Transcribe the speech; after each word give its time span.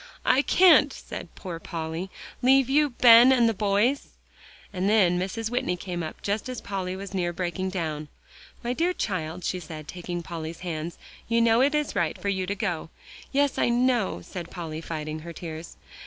"I 0.25 0.41
can't," 0.41 0.91
said 0.91 1.35
poor 1.35 1.59
Polly, 1.59 2.09
"leave 2.41 2.71
you, 2.71 2.89
Ben, 2.89 3.31
and 3.31 3.47
the 3.47 3.53
boys." 3.53 4.07
And 4.73 4.89
then 4.89 5.19
Mrs. 5.19 5.51
Whitney 5.51 5.77
came 5.77 6.01
up 6.01 6.23
just 6.23 6.49
as 6.49 6.59
Polly 6.59 6.95
was 6.95 7.13
near 7.13 7.31
breaking 7.31 7.69
down. 7.69 8.07
"My 8.63 8.73
dear 8.73 8.93
child," 8.93 9.43
she 9.43 9.59
said, 9.59 9.87
taking 9.87 10.23
Polly's 10.23 10.61
hands, 10.61 10.97
"you 11.27 11.39
know 11.39 11.61
it 11.61 11.75
is 11.75 11.95
right 11.95 12.17
for 12.19 12.29
you 12.29 12.47
to 12.47 12.55
go." 12.55 12.89
"Yes, 13.31 13.59
I 13.59 13.69
know," 13.69 14.21
said 14.23 14.49
Polly, 14.49 14.81
fighting 14.81 15.19
her 15.19 15.33
tears. 15.33 15.77